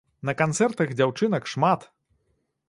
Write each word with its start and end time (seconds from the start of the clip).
На 0.27 0.33
канцэртах 0.39 0.95
дзяўчынак 1.01 1.43
шмат! 1.53 1.87